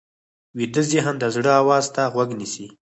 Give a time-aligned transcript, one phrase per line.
[0.57, 2.67] ویده ذهن د زړه آواز ته غوږ نیسي